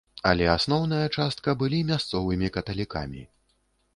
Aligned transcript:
Але 0.29 0.45
асноўная 0.53 1.01
частка 1.17 1.55
былі 1.61 1.83
мясцовымі 1.91 2.51
каталікамі. 2.57 3.21